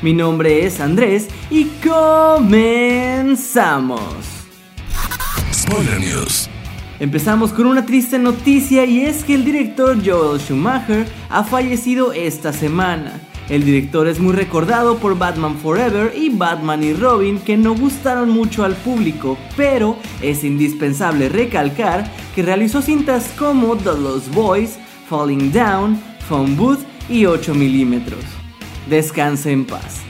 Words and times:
Mi 0.00 0.12
nombre 0.12 0.64
es 0.64 0.78
Andrés 0.78 1.26
y 1.50 1.64
comenzamos. 1.84 2.60
Spoiler 5.52 5.98
News. 5.98 6.48
Empezamos 7.00 7.52
con 7.52 7.66
una 7.66 7.84
triste 7.84 8.16
noticia 8.18 8.84
y 8.84 9.00
es 9.00 9.24
que 9.24 9.34
el 9.34 9.44
director 9.44 9.96
Joel 10.04 10.40
Schumacher 10.40 11.04
ha 11.28 11.42
fallecido 11.42 12.12
esta 12.12 12.52
semana. 12.52 13.20
El 13.48 13.64
director 13.64 14.06
es 14.06 14.20
muy 14.20 14.34
recordado 14.34 14.98
por 14.98 15.18
Batman 15.18 15.56
Forever 15.56 16.12
y 16.16 16.28
Batman 16.30 16.84
y 16.84 16.92
Robin 16.92 17.40
que 17.40 17.56
no 17.56 17.74
gustaron 17.74 18.30
mucho 18.30 18.64
al 18.64 18.76
público, 18.76 19.36
pero 19.56 19.96
es 20.22 20.44
indispensable 20.44 21.28
recalcar 21.28 22.08
que 22.36 22.42
realizó 22.42 22.82
cintas 22.82 23.32
como 23.36 23.76
The 23.76 23.98
Lost 23.98 24.32
Boys, 24.32 24.78
Falling 25.08 25.50
Down, 25.50 26.00
Phone 26.28 26.56
Booth 26.56 26.84
y 27.08 27.26
8 27.26 27.52
milímetros. 27.54 28.37
Descanse 28.88 29.52
en 29.52 29.66
paz. 29.66 30.02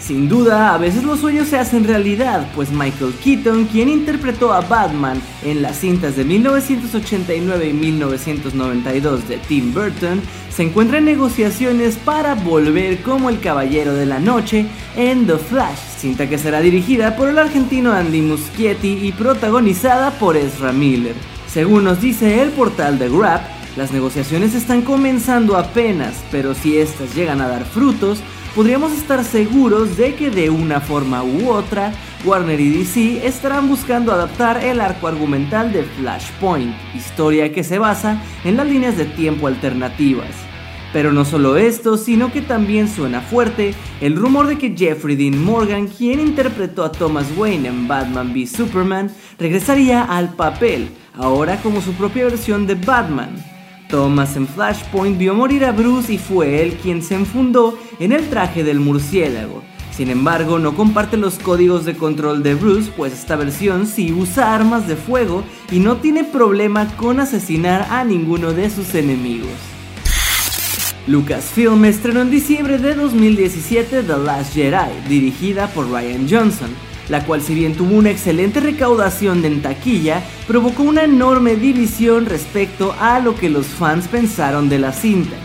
Sin 0.00 0.26
duda, 0.26 0.74
a 0.74 0.78
veces 0.78 1.04
los 1.04 1.20
sueños 1.20 1.48
se 1.48 1.58
hacen 1.58 1.84
realidad, 1.84 2.48
pues 2.54 2.70
Michael 2.70 3.12
Keaton, 3.22 3.66
quien 3.66 3.90
interpretó 3.90 4.54
a 4.54 4.62
Batman 4.62 5.20
en 5.44 5.60
las 5.60 5.76
cintas 5.76 6.16
de 6.16 6.24
1989 6.24 7.68
y 7.68 7.72
1992 7.74 9.28
de 9.28 9.36
Tim 9.36 9.74
Burton, 9.74 10.22
se 10.48 10.62
encuentra 10.62 10.96
en 10.96 11.04
negociaciones 11.04 11.96
para 11.96 12.34
volver 12.34 13.02
como 13.02 13.28
el 13.28 13.38
Caballero 13.38 13.92
de 13.92 14.06
la 14.06 14.18
Noche 14.18 14.66
en 14.96 15.26
The 15.26 15.36
Flash, 15.36 15.78
cinta 15.98 16.26
que 16.26 16.38
será 16.38 16.60
dirigida 16.60 17.14
por 17.14 17.28
el 17.28 17.38
argentino 17.38 17.92
Andy 17.92 18.22
Muschietti 18.22 19.00
y 19.02 19.12
protagonizada 19.12 20.12
por 20.12 20.38
Ezra 20.38 20.72
Miller. 20.72 21.14
Según 21.52 21.84
nos 21.84 22.00
dice 22.00 22.40
el 22.40 22.48
portal 22.50 22.98
de 22.98 23.10
Grab, 23.10 23.57
las 23.78 23.92
negociaciones 23.92 24.56
están 24.56 24.82
comenzando 24.82 25.56
apenas, 25.56 26.24
pero 26.32 26.52
si 26.52 26.78
estas 26.78 27.14
llegan 27.14 27.40
a 27.40 27.46
dar 27.46 27.64
frutos, 27.64 28.18
podríamos 28.56 28.90
estar 28.92 29.22
seguros 29.22 29.96
de 29.96 30.16
que 30.16 30.30
de 30.30 30.50
una 30.50 30.80
forma 30.80 31.22
u 31.22 31.48
otra, 31.48 31.92
Warner 32.24 32.58
y 32.58 32.70
DC 32.70 33.24
estarán 33.24 33.68
buscando 33.68 34.12
adaptar 34.12 34.64
el 34.64 34.80
arco 34.80 35.06
argumental 35.06 35.72
de 35.72 35.84
Flashpoint, 35.84 36.74
historia 36.92 37.52
que 37.52 37.62
se 37.62 37.78
basa 37.78 38.20
en 38.42 38.56
las 38.56 38.66
líneas 38.66 38.96
de 38.96 39.04
tiempo 39.04 39.46
alternativas. 39.46 40.34
Pero 40.92 41.12
no 41.12 41.24
solo 41.24 41.56
esto, 41.56 41.96
sino 41.96 42.32
que 42.32 42.42
también 42.42 42.88
suena 42.88 43.20
fuerte 43.20 43.74
el 44.00 44.16
rumor 44.16 44.48
de 44.48 44.58
que 44.58 44.74
Jeffrey 44.76 45.14
Dean 45.14 45.44
Morgan, 45.44 45.86
quien 45.86 46.18
interpretó 46.18 46.82
a 46.82 46.90
Thomas 46.90 47.26
Wayne 47.36 47.68
en 47.68 47.86
Batman 47.86 48.32
v 48.32 48.44
Superman, 48.44 49.08
regresaría 49.38 50.02
al 50.02 50.30
papel, 50.30 50.88
ahora 51.14 51.58
como 51.62 51.80
su 51.80 51.92
propia 51.92 52.24
versión 52.24 52.66
de 52.66 52.74
Batman. 52.74 53.57
Thomas 53.88 54.36
en 54.36 54.46
Flashpoint 54.46 55.18
vio 55.18 55.34
morir 55.34 55.64
a 55.64 55.72
Bruce 55.72 56.12
y 56.12 56.18
fue 56.18 56.62
él 56.62 56.74
quien 56.82 57.02
se 57.02 57.14
enfundó 57.14 57.78
en 57.98 58.12
el 58.12 58.28
traje 58.28 58.62
del 58.62 58.80
murciélago. 58.80 59.62
Sin 59.90 60.10
embargo, 60.10 60.60
no 60.60 60.76
comparte 60.76 61.16
los 61.16 61.38
códigos 61.38 61.84
de 61.84 61.96
control 61.96 62.42
de 62.44 62.54
Bruce, 62.54 62.92
pues 62.96 63.12
esta 63.12 63.34
versión 63.34 63.86
sí 63.86 64.12
usa 64.12 64.54
armas 64.54 64.86
de 64.86 64.94
fuego 64.94 65.42
y 65.72 65.80
no 65.80 65.96
tiene 65.96 66.22
problema 66.22 66.86
con 66.96 67.18
asesinar 67.18 67.88
a 67.90 68.04
ninguno 68.04 68.52
de 68.52 68.70
sus 68.70 68.94
enemigos. 68.94 69.50
Lucasfilm 71.08 71.84
estrenó 71.86 72.20
en 72.20 72.30
diciembre 72.30 72.78
de 72.78 72.94
2017 72.94 74.02
The 74.02 74.18
Last 74.18 74.54
Jedi, 74.54 75.08
dirigida 75.08 75.66
por 75.68 75.90
Ryan 75.90 76.28
Johnson, 76.30 76.70
la 77.08 77.24
cual 77.24 77.42
si 77.42 77.54
bien 77.54 77.74
tuvo 77.74 77.96
una 77.96 78.10
excelente 78.10 78.60
recaudación 78.60 79.44
en 79.44 79.62
taquilla, 79.62 80.22
provocó 80.46 80.82
una 80.82 81.04
enorme 81.04 81.56
división 81.56 82.26
respecto 82.26 82.94
a 83.00 83.20
lo 83.20 83.34
que 83.34 83.48
los 83.48 83.66
fans 83.66 84.08
pensaron 84.08 84.68
de 84.68 84.78
la 84.78 84.92
cinta. 84.92 85.36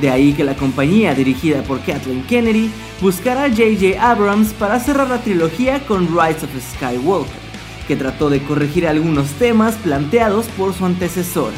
De 0.00 0.10
ahí 0.10 0.32
que 0.32 0.44
la 0.44 0.54
compañía 0.54 1.14
dirigida 1.14 1.62
por 1.62 1.80
Kathleen 1.80 2.22
Kennedy 2.24 2.70
buscara 3.00 3.44
a 3.44 3.48
J.J. 3.48 4.00
Abrams 4.00 4.52
para 4.52 4.78
cerrar 4.78 5.08
la 5.08 5.22
trilogía 5.22 5.80
con 5.86 6.06
Rise 6.08 6.44
of 6.44 6.74
Skywalker, 6.74 7.48
que 7.88 7.96
trató 7.96 8.30
de 8.30 8.42
corregir 8.42 8.86
algunos 8.86 9.30
temas 9.32 9.74
planteados 9.76 10.46
por 10.56 10.74
su 10.74 10.84
antecesora. 10.84 11.56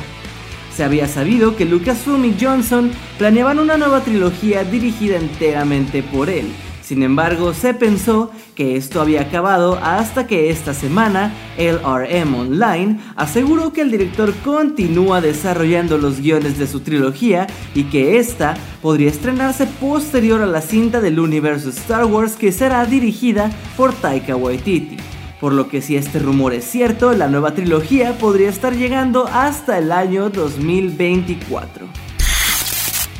Se 0.74 0.84
había 0.84 1.08
sabido 1.08 1.56
que 1.56 1.66
Lucasfilm 1.66 2.24
y 2.24 2.36
Johnson 2.40 2.92
planeaban 3.18 3.58
una 3.58 3.76
nueva 3.76 4.00
trilogía 4.00 4.64
dirigida 4.64 5.16
enteramente 5.16 6.02
por 6.02 6.30
él, 6.30 6.46
sin 6.90 7.04
embargo, 7.04 7.54
se 7.54 7.72
pensó 7.72 8.32
que 8.56 8.74
esto 8.74 9.00
había 9.00 9.20
acabado 9.20 9.78
hasta 9.80 10.26
que 10.26 10.50
esta 10.50 10.74
semana 10.74 11.32
LRM 11.56 12.34
Online 12.34 12.98
aseguró 13.14 13.72
que 13.72 13.82
el 13.82 13.92
director 13.92 14.34
continúa 14.44 15.20
desarrollando 15.20 15.98
los 15.98 16.18
guiones 16.18 16.58
de 16.58 16.66
su 16.66 16.80
trilogía 16.80 17.46
y 17.76 17.84
que 17.84 18.18
esta 18.18 18.56
podría 18.82 19.08
estrenarse 19.08 19.68
posterior 19.68 20.42
a 20.42 20.46
la 20.46 20.62
cinta 20.62 21.00
del 21.00 21.20
universo 21.20 21.68
Star 21.68 22.06
Wars 22.06 22.34
que 22.34 22.50
será 22.50 22.84
dirigida 22.86 23.52
por 23.76 23.92
Taika 23.92 24.34
Waititi. 24.34 24.96
Por 25.40 25.52
lo 25.52 25.68
que 25.68 25.82
si 25.82 25.94
este 25.94 26.18
rumor 26.18 26.54
es 26.54 26.64
cierto, 26.64 27.12
la 27.12 27.28
nueva 27.28 27.54
trilogía 27.54 28.18
podría 28.18 28.48
estar 28.48 28.74
llegando 28.74 29.28
hasta 29.28 29.78
el 29.78 29.92
año 29.92 30.28
2024. 30.28 32.09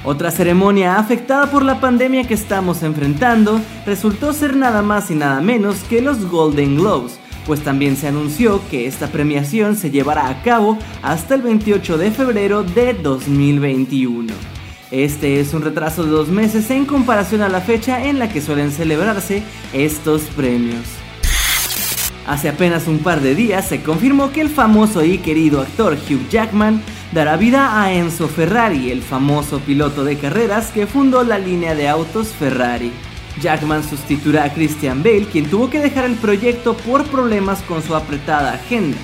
Otra 0.03 0.31
ceremonia 0.31 0.97
afectada 0.97 1.51
por 1.51 1.63
la 1.63 1.79
pandemia 1.79 2.27
que 2.27 2.33
estamos 2.33 2.83
enfrentando 2.83 3.61
resultó 3.85 4.33
ser 4.33 4.57
nada 4.57 4.81
más 4.81 5.11
y 5.11 5.15
nada 5.15 5.43
menos 5.43 5.77
que 5.91 6.01
los 6.01 6.25
Golden 6.31 6.77
Globes, 6.77 7.21
pues 7.47 7.61
también 7.61 7.97
se 7.97 8.09
anunció 8.09 8.63
que 8.71 8.87
esta 8.87 9.09
premiación 9.09 9.77
se 9.77 9.91
llevará 9.91 10.31
a 10.31 10.43
cabo 10.43 10.79
hasta 11.03 11.35
el 11.35 11.43
28 11.43 11.99
de 11.99 12.11
febrero 12.13 12.63
de 12.63 12.95
2021. 12.95 14.33
Este 14.91 15.39
es 15.39 15.53
un 15.53 15.63
retraso 15.63 16.05
de 16.05 16.11
dos 16.11 16.29
meses 16.29 16.71
en 16.71 16.87
comparación 16.87 17.43
a 17.43 17.51
la 17.51 17.61
fecha 17.61 18.03
en 18.03 18.19
la 18.19 18.33
que 18.33 18.41
suelen 18.41 18.73
celebrarse 18.73 19.43
estos 19.75 20.23
premios. 20.35 20.85
Hace 22.27 22.49
apenas 22.49 22.89
un 22.89 23.01
par 23.01 23.21
de 23.21 23.35
días 23.35 23.69
se 23.69 23.83
confirmó 23.83 24.33
que 24.33 24.41
el 24.41 24.49
famoso 24.49 25.05
y 25.05 25.19
querido 25.19 25.61
actor 25.61 25.95
Hugh 25.95 26.29
Jackman 26.31 26.81
dará 27.13 27.37
vida 27.37 27.83
a 27.83 27.93
Enzo 27.93 28.29
Ferrari, 28.29 28.91
el 28.91 29.03
famoso 29.03 29.59
piloto 29.61 30.05
de 30.05 30.17
carreras 30.17 30.71
que 30.71 30.87
fundó 30.87 31.25
la 31.25 31.39
línea 31.39 31.75
de 31.75 31.89
autos 31.89 32.29
Ferrari. 32.29 32.93
Jackman 33.41 33.83
sustituirá 33.83 34.45
a 34.45 34.53
Christian 34.53 35.03
Bale, 35.03 35.27
quien 35.27 35.49
tuvo 35.49 35.71
que 35.71 35.81
dejar 35.81 36.05
el 36.05 36.17
proyecto 36.17 36.77
por 36.77 37.05
problemas 37.05 37.63
con 37.63 37.83
su 37.83 37.95
apretada 37.95 38.55
agenda. 38.55 38.99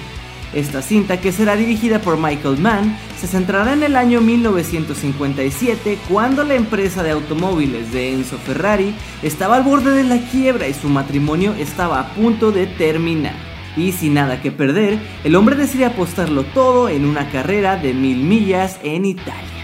Esta 0.55 0.81
cinta, 0.81 1.21
que 1.21 1.33
será 1.33 1.57
dirigida 1.57 2.01
por 2.01 2.17
Michael 2.17 2.59
Mann, 2.59 2.97
se 3.21 3.27
centrará 3.27 3.73
en 3.73 3.83
el 3.83 3.97
año 3.97 4.21
1957, 4.21 5.99
cuando 6.09 6.45
la 6.45 6.55
empresa 6.55 7.03
de 7.03 7.11
automóviles 7.11 7.93
de 7.93 8.15
Enzo 8.15 8.39
Ferrari 8.39 8.95
estaba 9.23 9.57
al 9.57 9.65
borde 9.65 9.91
de 9.91 10.05
la 10.05 10.19
quiebra 10.31 10.69
y 10.69 10.75
su 10.75 10.89
matrimonio 10.89 11.55
estaba 11.59 12.01
a 12.01 12.15
punto 12.15 12.53
de 12.53 12.67
terminar. 12.67 13.46
Y 13.77 13.93
sin 13.93 14.15
nada 14.15 14.41
que 14.41 14.51
perder, 14.51 14.99
el 15.23 15.37
hombre 15.37 15.55
decide 15.55 15.85
apostarlo 15.85 16.45
todo 16.45 16.89
en 16.89 17.05
una 17.05 17.31
carrera 17.31 17.77
de 17.77 17.93
mil 17.93 18.23
millas 18.25 18.79
en 18.83 19.05
Italia. 19.05 19.57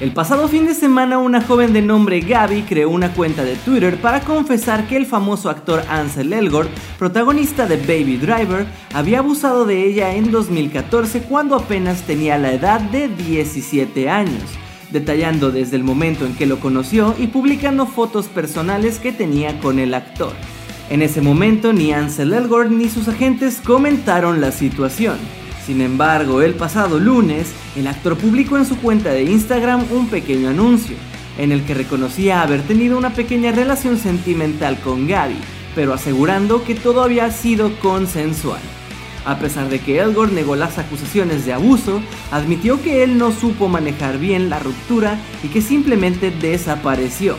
El 0.00 0.12
pasado 0.12 0.46
fin 0.46 0.64
de 0.64 0.74
semana 0.74 1.18
una 1.18 1.40
joven 1.40 1.72
de 1.72 1.82
nombre 1.82 2.20
Gaby 2.20 2.62
creó 2.62 2.88
una 2.88 3.12
cuenta 3.14 3.42
de 3.42 3.56
Twitter 3.56 4.00
para 4.00 4.20
confesar 4.20 4.86
que 4.86 4.96
el 4.96 5.06
famoso 5.06 5.50
actor 5.50 5.82
Ansel 5.88 6.32
Elgort, 6.32 6.70
protagonista 7.00 7.66
de 7.66 7.78
Baby 7.78 8.16
Driver, 8.16 8.64
había 8.94 9.18
abusado 9.18 9.64
de 9.64 9.84
ella 9.84 10.14
en 10.14 10.30
2014 10.30 11.22
cuando 11.22 11.56
apenas 11.56 12.02
tenía 12.02 12.38
la 12.38 12.52
edad 12.52 12.80
de 12.80 13.08
17 13.08 14.08
años, 14.08 14.44
detallando 14.92 15.50
desde 15.50 15.74
el 15.74 15.82
momento 15.82 16.26
en 16.26 16.36
que 16.36 16.46
lo 16.46 16.60
conoció 16.60 17.16
y 17.18 17.26
publicando 17.26 17.84
fotos 17.84 18.28
personales 18.28 19.00
que 19.00 19.10
tenía 19.10 19.58
con 19.58 19.80
el 19.80 19.94
actor. 19.94 20.32
En 20.90 21.02
ese 21.02 21.20
momento 21.20 21.74
ni 21.74 21.92
Ansel 21.92 22.32
Elgort 22.32 22.70
ni 22.70 22.88
sus 22.88 23.08
agentes 23.08 23.60
comentaron 23.62 24.40
la 24.40 24.52
situación. 24.52 25.18
Sin 25.66 25.82
embargo, 25.82 26.40
el 26.40 26.54
pasado 26.54 26.98
lunes, 26.98 27.52
el 27.76 27.86
actor 27.86 28.16
publicó 28.16 28.56
en 28.56 28.64
su 28.64 28.78
cuenta 28.78 29.10
de 29.10 29.24
Instagram 29.24 29.84
un 29.90 30.08
pequeño 30.08 30.48
anuncio, 30.48 30.96
en 31.36 31.52
el 31.52 31.62
que 31.64 31.74
reconocía 31.74 32.40
haber 32.40 32.62
tenido 32.62 32.96
una 32.96 33.12
pequeña 33.12 33.52
relación 33.52 33.98
sentimental 33.98 34.80
con 34.80 35.06
Gaby, 35.06 35.36
pero 35.74 35.92
asegurando 35.92 36.64
que 36.64 36.74
todo 36.74 37.02
había 37.02 37.30
sido 37.32 37.70
consensual. 37.80 38.60
A 39.26 39.38
pesar 39.38 39.68
de 39.68 39.80
que 39.80 39.98
Elgort 39.98 40.32
negó 40.32 40.56
las 40.56 40.78
acusaciones 40.78 41.44
de 41.44 41.52
abuso, 41.52 42.00
admitió 42.30 42.80
que 42.80 43.02
él 43.02 43.18
no 43.18 43.30
supo 43.30 43.68
manejar 43.68 44.18
bien 44.18 44.48
la 44.48 44.58
ruptura 44.58 45.18
y 45.44 45.48
que 45.48 45.60
simplemente 45.60 46.30
desapareció. 46.30 47.36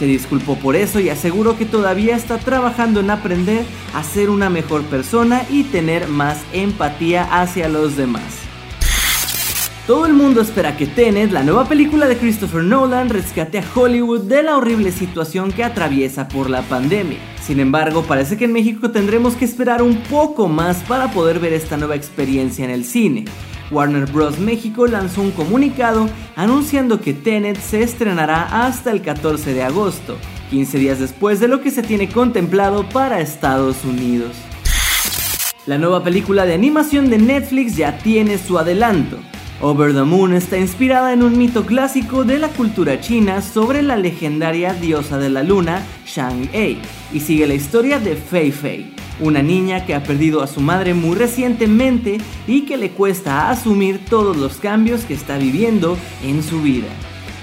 Se 0.00 0.06
disculpó 0.06 0.56
por 0.56 0.76
eso 0.76 0.98
y 0.98 1.10
aseguró 1.10 1.58
que 1.58 1.66
todavía 1.66 2.16
está 2.16 2.38
trabajando 2.38 3.00
en 3.00 3.10
aprender 3.10 3.66
a 3.92 4.02
ser 4.02 4.30
una 4.30 4.48
mejor 4.48 4.80
persona 4.84 5.42
y 5.50 5.64
tener 5.64 6.08
más 6.08 6.38
empatía 6.54 7.24
hacia 7.24 7.68
los 7.68 7.98
demás. 7.98 8.22
Todo 9.86 10.06
el 10.06 10.14
mundo 10.14 10.40
espera 10.40 10.74
que 10.78 10.86
Tenet, 10.86 11.32
la 11.32 11.42
nueva 11.42 11.66
película 11.66 12.08
de 12.08 12.16
Christopher 12.16 12.62
Nolan, 12.62 13.10
rescate 13.10 13.58
a 13.58 13.64
Hollywood 13.74 14.22
de 14.22 14.42
la 14.42 14.56
horrible 14.56 14.90
situación 14.90 15.52
que 15.52 15.64
atraviesa 15.64 16.28
por 16.28 16.48
la 16.48 16.62
pandemia. 16.62 17.18
Sin 17.42 17.60
embargo, 17.60 18.02
parece 18.02 18.38
que 18.38 18.46
en 18.46 18.54
México 18.54 18.90
tendremos 18.90 19.34
que 19.34 19.44
esperar 19.44 19.82
un 19.82 19.96
poco 20.04 20.48
más 20.48 20.78
para 20.84 21.12
poder 21.12 21.40
ver 21.40 21.52
esta 21.52 21.76
nueva 21.76 21.96
experiencia 21.96 22.64
en 22.64 22.70
el 22.70 22.86
cine. 22.86 23.26
Warner 23.70 24.06
Bros. 24.06 24.38
México 24.38 24.86
lanzó 24.86 25.22
un 25.22 25.30
comunicado 25.30 26.08
anunciando 26.36 27.00
que 27.00 27.14
Tenet 27.14 27.60
se 27.60 27.82
estrenará 27.82 28.66
hasta 28.66 28.90
el 28.90 29.02
14 29.02 29.54
de 29.54 29.62
agosto, 29.62 30.16
15 30.50 30.78
días 30.78 30.98
después 30.98 31.40
de 31.40 31.48
lo 31.48 31.60
que 31.60 31.70
se 31.70 31.82
tiene 31.82 32.08
contemplado 32.08 32.88
para 32.88 33.20
Estados 33.20 33.84
Unidos. 33.84 34.32
La 35.66 35.78
nueva 35.78 36.02
película 36.02 36.46
de 36.46 36.54
animación 36.54 37.10
de 37.10 37.18
Netflix 37.18 37.76
ya 37.76 37.98
tiene 37.98 38.38
su 38.38 38.58
adelanto. 38.58 39.18
Over 39.62 39.92
the 39.92 40.04
Moon 40.04 40.32
está 40.32 40.56
inspirada 40.56 41.12
en 41.12 41.22
un 41.22 41.36
mito 41.36 41.66
clásico 41.66 42.24
de 42.24 42.38
la 42.38 42.48
cultura 42.48 42.98
china 42.98 43.42
sobre 43.42 43.82
la 43.82 43.96
legendaria 43.96 44.72
diosa 44.72 45.18
de 45.18 45.28
la 45.28 45.42
luna, 45.42 45.82
Shang-Ei, 46.06 46.78
y 47.12 47.20
sigue 47.20 47.46
la 47.46 47.54
historia 47.54 48.00
de 48.00 48.16
Fei 48.16 48.52
Fei, 48.52 48.94
una 49.20 49.42
niña 49.42 49.86
que 49.86 49.94
ha 49.94 50.02
perdido 50.02 50.42
a 50.42 50.46
su 50.46 50.60
madre 50.60 50.94
muy 50.94 51.16
recientemente 51.16 52.18
y 52.46 52.62
que 52.62 52.76
le 52.76 52.90
cuesta 52.90 53.50
asumir 53.50 54.04
todos 54.04 54.36
los 54.36 54.56
cambios 54.56 55.04
que 55.04 55.14
está 55.14 55.38
viviendo 55.38 55.96
en 56.22 56.42
su 56.42 56.62
vida. 56.62 56.88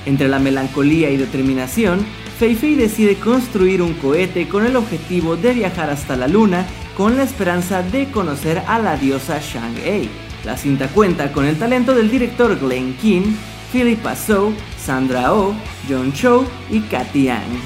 Entre 0.05 0.27
la 0.27 0.39
melancolía 0.39 1.09
y 1.09 1.17
determinación, 1.17 2.05
Fei 2.39 2.55
Fei 2.55 2.75
decide 2.75 3.15
construir 3.15 3.81
un 3.81 3.93
cohete 3.95 4.47
con 4.47 4.65
el 4.65 4.75
objetivo 4.75 5.35
de 5.35 5.53
viajar 5.53 5.89
hasta 5.89 6.15
la 6.15 6.27
luna 6.27 6.65
con 6.95 7.17
la 7.17 7.23
esperanza 7.23 7.83
de 7.83 8.09
conocer 8.11 8.63
a 8.67 8.79
la 8.79 8.95
diosa 8.95 9.39
Shang-Ei. 9.39 10.09
La 10.45 10.55
cinta 10.55 10.87
cuenta 10.87 11.31
con 11.31 11.45
el 11.45 11.57
talento 11.57 11.93
del 11.93 12.09
director 12.09 12.57
Glenn 12.59 12.95
Keane, 13.01 13.35
Philippa 13.71 14.15
So, 14.15 14.53
Sandra 14.77 15.33
Oh, 15.33 15.53
John 15.89 16.13
Cho 16.13 16.45
y 16.69 16.79
Katy 16.81 17.29
Ang. 17.29 17.61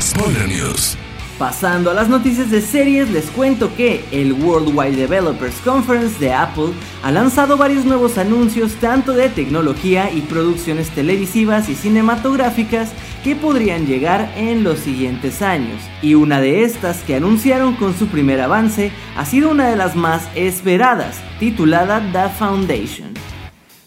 Spoiler 0.00 0.48
News. 0.48 0.96
Pasando 1.42 1.90
a 1.90 1.94
las 1.94 2.08
noticias 2.08 2.52
de 2.52 2.60
series, 2.60 3.10
les 3.10 3.24
cuento 3.26 3.74
que 3.74 4.04
el 4.12 4.32
Worldwide 4.32 4.94
Developers 4.94 5.56
Conference 5.64 6.16
de 6.20 6.32
Apple 6.32 6.68
ha 7.02 7.10
lanzado 7.10 7.56
varios 7.56 7.84
nuevos 7.84 8.16
anuncios 8.16 8.76
tanto 8.76 9.12
de 9.12 9.28
tecnología 9.28 10.08
y 10.12 10.20
producciones 10.20 10.90
televisivas 10.90 11.68
y 11.68 11.74
cinematográficas 11.74 12.92
que 13.24 13.34
podrían 13.34 13.86
llegar 13.86 14.32
en 14.36 14.62
los 14.62 14.78
siguientes 14.78 15.42
años. 15.42 15.82
Y 16.00 16.14
una 16.14 16.40
de 16.40 16.62
estas 16.62 17.02
que 17.02 17.16
anunciaron 17.16 17.74
con 17.74 17.98
su 17.98 18.06
primer 18.06 18.40
avance 18.40 18.92
ha 19.16 19.24
sido 19.24 19.50
una 19.50 19.68
de 19.68 19.74
las 19.74 19.96
más 19.96 20.28
esperadas, 20.36 21.20
titulada 21.40 22.00
The 22.12 22.28
Foundation. 22.38 23.31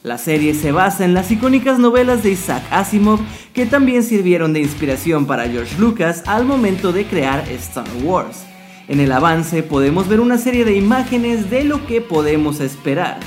La 0.06 0.20
serie 0.20 0.54
se 0.54 0.72
basa 0.72 1.04
en 1.04 1.16
las 1.16 1.32
icónicas 1.32 1.80
novelas 1.80 2.22
de 2.22 2.30
Isaac 2.30 2.62
Asimov 2.70 3.20
que 3.56 3.66
también 3.66 4.04
sirvieron 4.04 4.54
de 4.54 4.60
inspiración 4.60 5.26
para 5.26 5.50
George 5.50 5.80
Lucas 5.80 6.22
al 6.28 6.46
momento 6.46 6.94
de 6.94 7.06
crear 7.06 7.44
Star 7.50 7.88
Wars. 8.04 8.44
En 8.88 9.00
el 9.00 9.12
avance 9.12 9.64
podemos 9.64 10.08
ver 10.08 10.20
una 10.20 10.38
serie 10.38 10.64
de 10.64 10.76
imágenes 10.76 11.50
de 11.50 11.64
lo 11.64 11.88
que 11.88 12.02
podemos 12.02 12.60
esperar, 12.60 13.18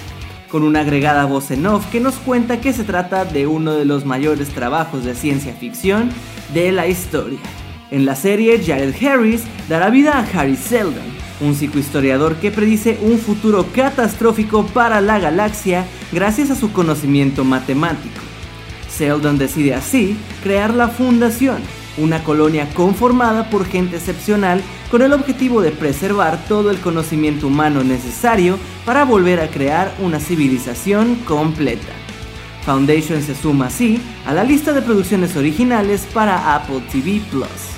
con 0.53 0.63
una 0.63 0.83
agregada 0.83 1.25
voz 1.25 1.51
en 1.51 1.67
off 1.67 1.85
que 1.91 1.99
nos 1.99 2.15
cuenta 2.15 2.61
que 2.61 2.73
se 2.73 2.85
trata 2.85 3.25
de 3.25 3.49
uno 3.49 3.75
de 3.75 3.85
los 3.85 4.05
mayores 4.05 4.51
trabajos 4.51 5.05
de 5.05 5.17
ciencia 5.17 5.55
ficción 5.55 6.11
de 6.55 6.71
la 6.71 6.87
historia. 6.87 7.41
En 7.91 8.07
la 8.07 8.15
serie, 8.15 8.63
Jared 8.65 8.95
Harris 9.05 9.43
dará 9.69 9.91
vida 9.91 10.17
a 10.17 10.39
Harry 10.39 10.55
Seldon, 10.55 11.03
un 11.41 11.55
psicohistoriador 11.55 12.37
que 12.37 12.51
predice 12.51 12.99
un 13.03 13.19
futuro 13.19 13.67
catastrófico 13.75 14.67
para 14.67 15.01
la 15.01 15.19
galaxia 15.19 15.87
gracias 16.13 16.51
a 16.51 16.57
su 16.57 16.73
conocimiento 16.73 17.45
matemático. 17.45 18.21
Seldon 18.89 19.39
decide 19.39 19.75
así 19.75 20.17
crear 20.43 20.75
la 20.75 20.89
Fundación, 20.89 21.59
una 21.99 22.25
colonia 22.25 22.69
conformada 22.75 23.51
por 23.51 23.65
gente 23.65 23.97
excepcional 23.97 24.61
con 24.91 25.03
el 25.03 25.13
objetivo 25.13 25.61
de 25.61 25.71
preservar 25.71 26.39
todo 26.49 26.71
el 26.71 26.79
conocimiento 26.79 27.47
humano 27.47 27.85
necesario 27.85 28.59
para 28.85 29.05
volver 29.05 29.41
a 29.41 29.49
crear 29.49 29.95
una 30.01 30.19
civilización 30.19 31.17
completa. 31.27 31.93
Foundation 32.65 33.23
se 33.23 33.35
suma 33.35 33.67
así 33.67 34.01
a 34.27 34.35
la 34.35 34.45
lista 34.45 34.73
de 34.73 34.83
producciones 34.83 35.37
originales 35.37 36.07
para 36.13 36.55
Apple 36.55 36.83
TV 36.91 37.21
Plus. 37.31 37.78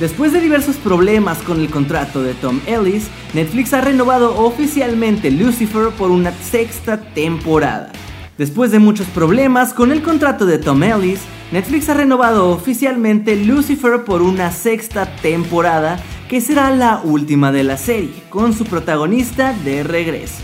Después 0.00 0.32
de 0.32 0.40
diversos 0.40 0.74
problemas 0.76 1.38
con 1.38 1.60
el 1.60 1.70
contrato 1.70 2.20
de 2.20 2.34
Tom 2.34 2.60
Ellis, 2.66 3.06
Netflix 3.32 3.72
ha 3.74 3.80
renovado 3.80 4.36
oficialmente 4.44 5.30
Lucifer 5.30 5.90
por 5.90 6.10
una 6.10 6.32
sexta 6.32 7.00
temporada. 7.00 7.92
Después 8.36 8.72
de 8.72 8.80
muchos 8.80 9.06
problemas 9.06 9.72
con 9.72 9.92
el 9.92 10.02
contrato 10.02 10.46
de 10.46 10.58
Tom 10.58 10.82
Ellis, 10.82 11.20
Netflix 11.52 11.88
ha 11.88 11.94
renovado 11.94 12.50
oficialmente 12.50 13.36
Lucifer 13.36 14.02
por 14.02 14.22
una 14.22 14.50
sexta 14.50 15.06
temporada 15.22 16.00
que 16.28 16.40
será 16.40 16.70
la 16.72 17.00
última 17.04 17.52
de 17.52 17.62
la 17.62 17.76
serie, 17.76 18.20
con 18.30 18.52
su 18.52 18.64
protagonista 18.64 19.54
de 19.64 19.84
regreso. 19.84 20.42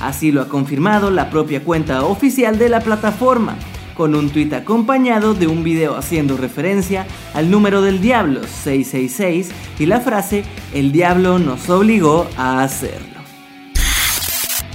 Así 0.00 0.30
lo 0.30 0.42
ha 0.42 0.48
confirmado 0.48 1.10
la 1.10 1.30
propia 1.30 1.64
cuenta 1.64 2.04
oficial 2.04 2.58
de 2.58 2.68
la 2.68 2.80
plataforma, 2.80 3.56
con 4.00 4.14
un 4.14 4.30
tuit 4.30 4.50
acompañado 4.54 5.34
de 5.34 5.46
un 5.46 5.62
video 5.62 5.94
haciendo 5.94 6.38
referencia 6.38 7.06
al 7.34 7.50
número 7.50 7.82
del 7.82 8.00
diablo 8.00 8.40
666 8.44 9.50
y 9.78 9.84
la 9.84 10.00
frase 10.00 10.42
El 10.72 10.90
diablo 10.90 11.38
nos 11.38 11.68
obligó 11.68 12.26
a 12.38 12.62
hacerlo. 12.62 13.20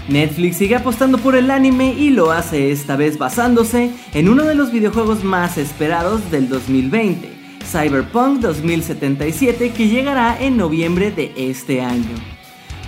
Netflix 0.08 0.58
sigue 0.58 0.76
apostando 0.76 1.18
por 1.18 1.36
el 1.36 1.50
anime 1.50 1.92
y 1.92 2.12
lo 2.12 2.32
hace 2.32 2.72
esta 2.72 2.96
vez 2.98 3.18
basándose 3.18 3.90
en 4.14 4.30
uno 4.30 4.44
de 4.44 4.54
los 4.54 4.72
videojuegos 4.72 5.24
más 5.24 5.58
esperados 5.58 6.30
del 6.30 6.48
2020, 6.48 7.28
Cyberpunk 7.66 8.42
2077 8.42 9.72
que 9.72 9.88
llegará 9.88 10.38
en 10.40 10.56
noviembre 10.56 11.10
de 11.10 11.34
este 11.36 11.82
año. 11.82 12.14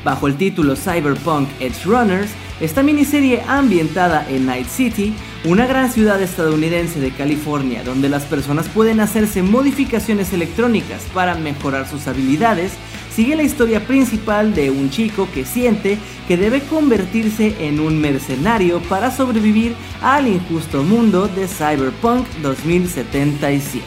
Bajo 0.03 0.27
el 0.27 0.35
título 0.35 0.75
Cyberpunk 0.75 1.49
Edge 1.59 1.83
Runners, 1.83 2.29
esta 2.59 2.83
miniserie 2.83 3.43
ambientada 3.47 4.25
en 4.29 4.45
Night 4.45 4.67
City, 4.67 5.13
una 5.45 5.67
gran 5.67 5.91
ciudad 5.91 6.21
estadounidense 6.21 6.99
de 6.99 7.11
California 7.11 7.83
donde 7.83 8.09
las 8.09 8.23
personas 8.25 8.67
pueden 8.67 8.99
hacerse 8.99 9.43
modificaciones 9.43 10.33
electrónicas 10.33 11.03
para 11.13 11.35
mejorar 11.35 11.87
sus 11.87 12.07
habilidades, 12.07 12.73
sigue 13.15 13.35
la 13.35 13.43
historia 13.43 13.85
principal 13.85 14.53
de 14.53 14.71
un 14.71 14.89
chico 14.89 15.27
que 15.33 15.45
siente 15.45 15.97
que 16.27 16.37
debe 16.37 16.61
convertirse 16.61 17.55
en 17.59 17.79
un 17.79 17.99
mercenario 17.99 18.81
para 18.81 19.11
sobrevivir 19.11 19.75
al 20.01 20.27
injusto 20.27 20.83
mundo 20.83 21.27
de 21.27 21.47
Cyberpunk 21.47 22.27
2077. 22.41 23.83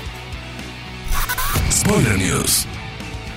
Spoiler 1.71 2.19
News. 2.19 2.67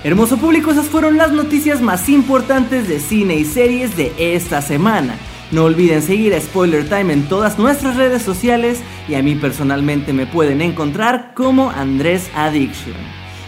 Hermoso 0.04 0.38
público, 0.38 0.72
esas 0.72 0.88
fueron 0.88 1.16
las 1.16 1.32
noticias 1.32 1.80
más 1.80 2.10
importantes 2.10 2.90
de 2.90 3.00
cine 3.00 3.36
y 3.36 3.46
series 3.46 3.96
de 3.96 4.12
esta 4.18 4.62
semana. 4.62 5.16
No 5.52 5.64
olviden 5.64 6.02
seguir 6.02 6.34
a 6.34 6.42
Spoiler 6.42 6.90
Time 6.90 7.14
en 7.14 7.30
todas 7.30 7.58
nuestras 7.58 7.96
redes 7.96 8.22
sociales 8.22 8.80
y 9.08 9.16
a 9.16 9.24
mí 9.24 9.36
personalmente 9.36 10.12
me 10.12 10.26
pueden 10.26 10.62
encontrar 10.62 11.34
como 11.34 11.70
Andrés 11.70 12.30
Addiction. 12.36 12.98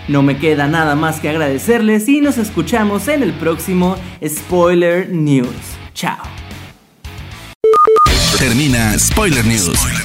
No 0.08 0.22
me 0.22 0.38
queda 0.38 0.68
nada 0.68 0.96
más 0.96 1.20
que 1.20 1.28
agradecerles 1.28 2.08
y 2.08 2.22
nos 2.22 2.38
escuchamos 2.38 3.10
en 3.10 3.24
el 3.24 3.34
próximo 3.34 3.98
Spoiler 4.26 5.10
News. 5.10 5.50
Chao. 5.94 6.24
Termina 8.40 8.98
Spoiler 8.98 9.46
News 9.46 10.05